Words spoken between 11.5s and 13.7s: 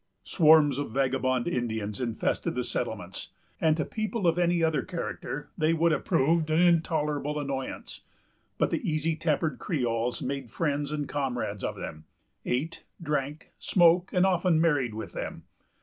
of them; ate, drank,